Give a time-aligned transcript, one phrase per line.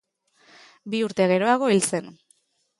[0.95, 2.13] Bi urte geroago hil zen.